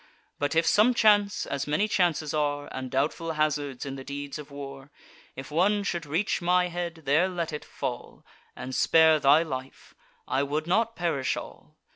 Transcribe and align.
But 0.39 0.55
if 0.55 0.65
some 0.65 0.95
chance—as 0.95 1.67
many 1.67 1.87
chances 1.87 2.33
are, 2.33 2.67
And 2.71 2.89
doubtful 2.89 3.33
hazards, 3.33 3.85
in 3.85 3.97
the 3.97 4.03
deeds 4.03 4.39
of 4.39 4.49
war— 4.49 4.89
If 5.35 5.51
one 5.51 5.83
should 5.83 6.07
reach 6.07 6.41
my 6.41 6.69
head, 6.69 7.03
there 7.05 7.29
let 7.29 7.53
it 7.53 7.63
fall, 7.63 8.25
And 8.55 8.73
spare 8.73 9.19
thy 9.19 9.43
life; 9.43 9.93
I 10.27 10.41
would 10.41 10.65
not 10.65 10.95
perish 10.95 11.37
all. 11.37 11.75